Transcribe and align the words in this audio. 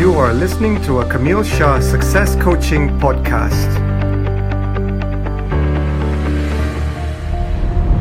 You 0.00 0.14
are 0.14 0.32
listening 0.32 0.80
to 0.84 1.00
a 1.00 1.12
Kamil 1.12 1.42
Shah 1.42 1.78
Success 1.78 2.34
Coaching 2.36 2.88
podcast. 3.00 3.68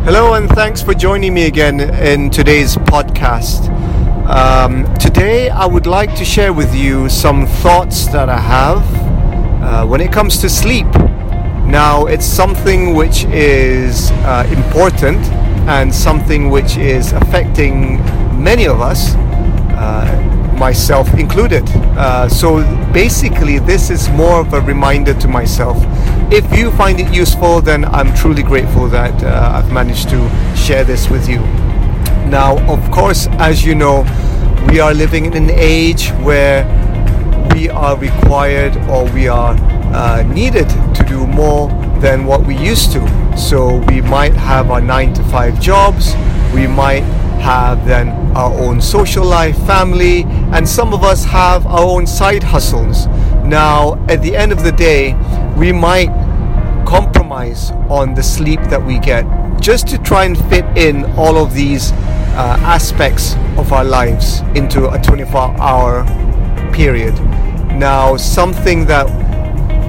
Hello, 0.06 0.36
and 0.36 0.50
thanks 0.52 0.82
for 0.82 0.94
joining 0.94 1.34
me 1.34 1.48
again 1.48 1.82
in 1.82 2.30
today's 2.30 2.78
podcast. 2.78 3.68
Um, 4.30 4.86
today, 4.96 5.50
I 5.50 5.66
would 5.66 5.88
like 5.88 6.16
to 6.16 6.24
share 6.24 6.54
with 6.54 6.74
you 6.74 7.10
some 7.10 7.46
thoughts 7.46 8.08
that 8.14 8.30
I 8.30 8.40
have 8.40 8.82
uh, 9.62 9.86
when 9.86 10.00
it 10.00 10.14
comes 10.14 10.38
to 10.38 10.50
sleep. 10.50 10.88
Now, 11.68 12.06
it's 12.06 12.26
something 12.26 12.94
which 12.96 13.26
is 13.26 14.10
uh, 14.24 14.48
important 14.56 15.20
and 15.68 15.94
something 15.94 16.50
which 16.50 16.78
is 16.78 17.12
affecting 17.12 17.98
many 18.42 18.68
of 18.68 18.80
us. 18.80 19.16
Uh, 19.76 20.29
myself 20.60 21.12
included. 21.14 21.64
Uh, 21.98 22.28
so 22.28 22.62
basically, 22.94 23.60
this 23.60 23.90
is 23.90 24.10
more 24.10 24.42
of 24.42 24.54
a 24.54 24.62
reminder 24.62 25.14
to 25.14 25.28
myself. 25.28 25.78
If 26.32 26.46
you 26.56 26.70
find 26.72 27.00
it 27.00 27.12
useful, 27.14 27.62
then 27.62 27.86
I'm 27.86 28.14
truly 28.14 28.44
grateful 28.44 28.88
that 28.90 29.24
uh, 29.24 29.54
I've 29.56 29.72
managed 29.72 30.10
to 30.10 30.56
share 30.56 30.84
this 30.84 31.10
with 31.10 31.28
you. 31.28 31.40
Now, 32.30 32.60
of 32.72 32.92
course, 32.92 33.28
as 33.40 33.66
you 33.66 33.74
know, 33.74 34.04
we 34.70 34.80
are 34.80 34.94
living 34.94 35.26
in 35.26 35.34
an 35.34 35.50
age 35.52 36.10
where 36.22 36.66
we 37.56 37.70
are 37.70 37.98
required 37.98 38.78
or 38.90 39.12
we 39.12 39.28
are 39.28 39.56
uh, 39.94 40.22
needed 40.24 40.70
to 40.70 41.04
do 41.08 41.26
more 41.26 41.70
than 42.00 42.26
what 42.26 42.46
we 42.46 42.56
used 42.56 42.92
to. 42.92 43.38
So 43.38 43.78
we 43.88 44.02
might 44.02 44.34
have 44.34 44.70
our 44.70 44.82
nine 44.82 45.14
to 45.16 45.24
five 45.24 45.60
jobs, 45.60 46.14
we 46.54 46.68
might 46.68 47.04
have 47.40 47.86
then 47.86 48.10
our 48.36 48.54
own 48.60 48.82
social 48.82 49.26
life, 49.26 49.58
family, 49.66 50.24
and 50.54 50.68
some 50.68 50.94
of 50.94 51.04
us 51.04 51.24
have 51.26 51.66
our 51.66 51.84
own 51.84 52.06
side 52.06 52.44
hustles. 52.44 53.08
Now, 53.44 54.04
at 54.08 54.22
the 54.22 54.36
end 54.36 54.52
of 54.52 54.64
the 54.64 54.72
day, 54.72 55.14
we 55.58 55.72
might 55.72 56.10
compromise 56.86 57.72
on 57.90 58.14
the 58.14 58.24
sleep 58.24 58.62
that 58.64 58.84
we 58.84 59.00
get 59.00 59.26
just 59.60 59.88
to 59.88 59.98
try 59.98 60.26
and 60.26 60.38
fit 60.50 60.66
in 60.78 61.06
all 61.18 61.38
of 61.38 61.54
these 61.54 61.92
uh, 61.92 62.58
aspects 62.62 63.36
of 63.58 63.74
our 63.74 63.84
lives 63.84 64.40
into 64.56 64.90
a 64.90 65.00
24 65.02 65.40
hour 65.60 66.06
period. 66.74 67.14
Now, 67.74 68.18
something 68.18 68.86
that, 68.86 69.08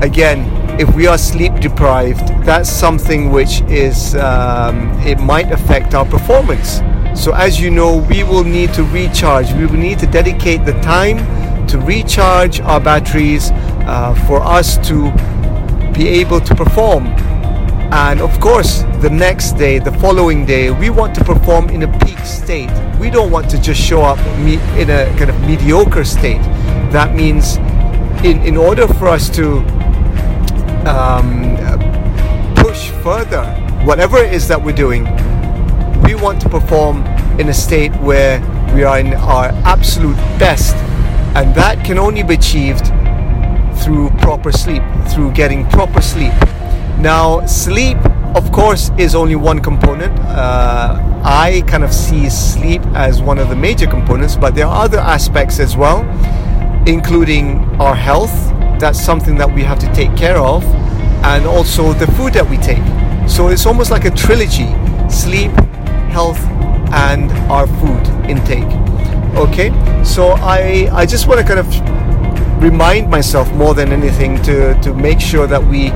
again, 0.03 0.49
if 0.81 0.95
we 0.95 1.07
are 1.07 1.19
sleep 1.19 1.55
deprived, 1.61 2.29
that's 2.45 2.71
something 2.71 3.31
which 3.31 3.61
is, 3.63 4.15
um, 4.17 4.91
it 5.01 5.19
might 5.21 5.53
affect 5.53 5.95
our 5.95 6.07
performance. 6.07 6.81
So, 7.15 7.33
as 7.35 7.61
you 7.61 7.71
know, 7.71 7.99
we 8.09 8.23
will 8.23 8.45
need 8.45 8.73
to 8.75 8.85
recharge. 8.85 9.53
We 9.53 9.67
will 9.67 9.77
need 9.77 9.99
to 9.99 10.07
dedicate 10.07 10.65
the 10.65 10.73
time 10.81 11.19
to 11.67 11.79
recharge 11.79 12.61
our 12.61 12.81
batteries 12.81 13.51
uh, 13.53 14.15
for 14.27 14.41
us 14.43 14.77
to 14.89 15.11
be 15.93 16.09
able 16.09 16.41
to 16.41 16.55
perform. 16.55 17.07
And 17.93 18.21
of 18.21 18.39
course, 18.41 18.83
the 19.03 19.11
next 19.11 19.53
day, 19.53 19.79
the 19.81 19.93
following 19.93 20.47
day, 20.47 20.71
we 20.71 20.91
want 20.91 21.15
to 21.17 21.25
perform 21.25 21.69
in 21.71 21.83
a 21.83 21.99
peak 21.99 22.19
state. 22.21 22.71
We 23.01 23.11
don't 23.11 23.31
want 23.31 23.51
to 23.51 23.61
just 23.61 23.81
show 23.81 24.03
up 24.03 24.19
in 24.39 24.91
a 24.91 25.07
kind 25.19 25.31
of 25.31 25.41
mediocre 25.41 26.05
state. 26.05 26.43
That 26.93 27.15
means, 27.15 27.57
in, 28.25 28.41
in 28.43 28.57
order 28.57 28.87
for 28.87 29.09
us 29.09 29.29
to 29.31 29.59
um, 30.89 31.57
push 32.57 32.91
further, 33.03 33.45
whatever 33.85 34.19
it 34.19 34.33
is 34.33 34.47
that 34.49 34.63
we're 34.63 34.77
doing, 34.77 35.05
want 36.21 36.41
to 36.43 36.49
perform 36.49 37.05
in 37.39 37.49
a 37.49 37.55
state 37.55 37.93
where 37.97 38.41
we 38.75 38.85
are 38.85 38.99
in 39.01 39.15
our 39.15 39.47
absolute 39.65 40.17
best, 40.39 40.77
and 41.35 41.55
that 41.55 41.85
can 41.85 41.99
only 41.99 42.23
be 42.23 42.35
achieved 42.35 42.87
through 43.83 44.11
proper 44.21 44.53
sleep, 44.53 44.83
through 45.09 45.33
getting 45.33 45.67
proper 45.71 46.03
sleep. 46.03 46.33
Now, 46.99 47.47
sleep, 47.47 47.97
of 48.37 48.53
course, 48.53 48.91
is 48.99 49.15
only 49.15 49.37
one 49.37 49.61
component. 49.61 50.19
Uh, 50.21 50.99
I 51.25 51.63
kind 51.67 51.83
of 51.83 51.93
see 51.93 52.29
sleep 52.29 52.83
as 52.95 53.23
one 53.23 53.39
of 53.39 53.49
the 53.49 53.57
major 53.57 53.87
components, 53.87 54.37
but 54.37 54.55
there 54.55 54.67
are 54.67 54.85
other 54.85 54.99
aspects 54.99 55.59
as 55.59 55.77
well, 55.77 56.05
including 56.87 57.59
our 57.81 57.95
health. 57.95 58.33
That's 58.79 59.01
something 59.01 59.37
that 59.37 59.53
we 59.55 59.63
have 59.63 59.79
to 59.79 59.93
take 59.95 60.15
care 60.17 60.39
of, 60.39 60.63
and 61.25 61.47
also 61.47 61.93
the 61.95 62.07
food 62.13 62.35
that 62.35 62.49
we 62.49 62.59
take. 62.59 62.83
So 63.29 63.49
it's 63.49 63.65
almost 63.67 63.91
like 63.91 64.05
a 64.05 64.11
trilogy 64.11 64.69
sleep, 65.09 65.53
health, 66.11 66.41
and 66.93 67.31
our 67.51 67.67
food 67.67 68.05
intake. 68.29 68.71
Okay, 69.37 69.71
so 70.05 70.33
I 70.43 70.89
I 70.93 71.07
just 71.07 71.27
want 71.29 71.41
to 71.41 71.47
kind 71.47 71.61
of 71.61 71.69
remind 72.63 73.09
myself 73.11 73.51
more 73.55 73.75
than 73.75 73.93
anything 73.93 74.43
to 74.43 74.75
to 74.83 74.93
make 74.95 75.21
sure 75.21 75.47
that 75.47 75.63
we 75.63 75.91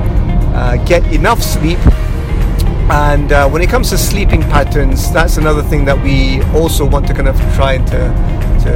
uh, 0.55 0.77
get 0.85 1.03
enough 1.13 1.41
sleep. 1.41 1.79
And 2.87 3.31
uh, 3.31 3.49
when 3.49 3.61
it 3.61 3.69
comes 3.69 3.89
to 3.89 3.97
sleeping 3.97 4.41
patterns, 4.41 5.11
that's 5.11 5.37
another 5.37 5.63
thing 5.63 5.85
that 5.85 6.01
we 6.01 6.41
also 6.53 6.85
want 6.85 7.07
to 7.07 7.13
kind 7.13 7.27
of 7.27 7.35
try 7.55 7.77
to 7.77 7.99
to 8.65 8.73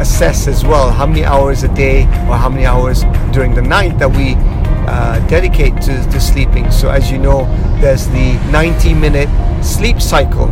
assess 0.00 0.48
as 0.48 0.64
well. 0.64 0.90
How 0.90 1.06
many 1.06 1.24
hours 1.24 1.62
a 1.62 1.68
day 1.74 2.02
or 2.28 2.36
how 2.36 2.48
many 2.48 2.66
hours 2.66 3.04
during 3.32 3.54
the 3.54 3.62
night 3.62 3.98
that 3.98 4.10
we 4.10 4.34
uh, 4.88 5.26
dedicate 5.28 5.74
to, 5.82 6.02
to 6.10 6.20
sleeping. 6.20 6.70
So, 6.70 6.88
as 6.88 7.10
you 7.10 7.18
know, 7.18 7.44
there's 7.80 8.06
the 8.08 8.40
90 8.50 8.94
minute 8.94 9.28
sleep 9.62 10.00
cycle. 10.00 10.48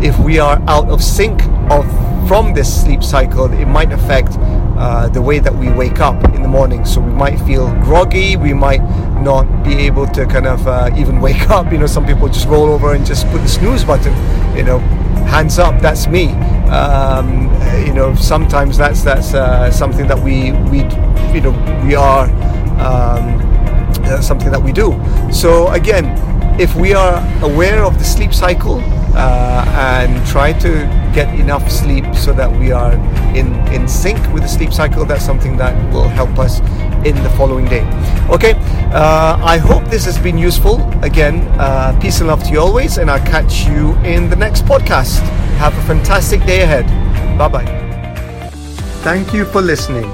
If 0.00 0.16
we 0.20 0.38
are 0.38 0.62
out 0.68 0.88
of 0.88 1.02
sync 1.02 1.42
of 1.70 1.84
from 2.28 2.54
this 2.54 2.82
sleep 2.82 3.02
cycle, 3.02 3.52
it 3.52 3.66
might 3.66 3.90
affect 3.90 4.36
uh, 4.78 5.08
the 5.08 5.20
way 5.20 5.40
that 5.40 5.52
we 5.52 5.68
wake 5.72 5.98
up 5.98 6.22
in 6.32 6.42
the 6.42 6.48
morning. 6.48 6.84
So 6.84 7.00
we 7.00 7.12
might 7.12 7.38
feel 7.40 7.68
groggy. 7.82 8.36
We 8.36 8.52
might 8.52 8.82
not 9.20 9.64
be 9.64 9.74
able 9.74 10.06
to 10.08 10.24
kind 10.26 10.46
of 10.46 10.66
uh, 10.68 10.90
even 10.96 11.20
wake 11.26 11.50
up. 11.50 11.72
You 11.72 11.78
know, 11.78 11.86
some 11.86 12.06
people 12.06 12.28
just 12.28 12.46
roll 12.46 12.68
over 12.68 12.94
and 12.94 13.04
just 13.04 13.26
put 13.28 13.38
the 13.38 13.48
snooze 13.48 13.84
button. 13.84 14.14
You 14.56 14.62
know, 14.62 14.78
hands 15.26 15.58
up. 15.58 15.80
That's 15.82 16.06
me. 16.06 16.28
Um, 16.70 17.50
you 17.84 17.92
know, 17.92 18.14
sometimes 18.14 18.78
that's 18.78 19.02
that's 19.02 19.34
uh, 19.34 19.70
something 19.72 20.06
that 20.06 20.18
we 20.18 20.52
we 20.70 20.78
you 21.34 21.40
know 21.40 21.82
we 21.84 21.96
are. 21.96 22.30
Um, 22.80 23.49
uh, 24.10 24.20
something 24.20 24.50
that 24.50 24.62
we 24.62 24.72
do. 24.72 24.98
So 25.32 25.68
again, 25.68 26.06
if 26.60 26.74
we 26.74 26.92
are 26.92 27.16
aware 27.42 27.84
of 27.84 27.98
the 27.98 28.04
sleep 28.04 28.34
cycle 28.34 28.80
uh, 29.14 29.64
and 29.68 30.26
try 30.26 30.52
to 30.52 30.68
get 31.14 31.34
enough 31.40 31.70
sleep 31.70 32.04
so 32.14 32.32
that 32.32 32.50
we 32.50 32.70
are 32.70 32.92
in, 33.34 33.54
in 33.72 33.88
sync 33.88 34.18
with 34.32 34.42
the 34.42 34.48
sleep 34.48 34.72
cycle, 34.72 35.04
that's 35.04 35.24
something 35.24 35.56
that 35.56 35.74
will 35.92 36.08
help 36.08 36.38
us 36.38 36.60
in 37.06 37.16
the 37.22 37.30
following 37.30 37.64
day. 37.64 37.82
Okay, 38.28 38.54
uh, 38.92 39.40
I 39.42 39.56
hope 39.56 39.84
this 39.84 40.04
has 40.04 40.18
been 40.18 40.36
useful. 40.36 40.86
Again, 41.02 41.48
uh, 41.58 41.98
peace 42.00 42.20
and 42.20 42.28
love 42.28 42.42
to 42.44 42.50
you 42.50 42.60
always, 42.60 42.98
and 42.98 43.10
I'll 43.10 43.26
catch 43.26 43.64
you 43.64 43.94
in 44.04 44.28
the 44.28 44.36
next 44.36 44.64
podcast. 44.64 45.20
Have 45.56 45.76
a 45.78 45.82
fantastic 45.82 46.44
day 46.44 46.62
ahead. 46.62 46.86
Bye 47.38 47.48
bye. 47.48 47.80
Thank 49.02 49.32
you 49.32 49.46
for 49.46 49.62
listening. 49.62 50.10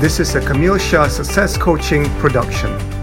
This 0.00 0.18
is 0.18 0.34
a 0.34 0.40
Kamil 0.40 0.78
Shah 0.78 1.08
Success 1.08 1.56
Coaching 1.56 2.04
production. 2.18 2.95